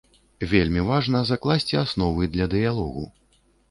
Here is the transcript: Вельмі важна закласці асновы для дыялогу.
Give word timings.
Вельмі 0.53 0.85
важна 0.87 1.23
закласці 1.33 1.81
асновы 1.85 2.33
для 2.37 2.53
дыялогу. 2.59 3.11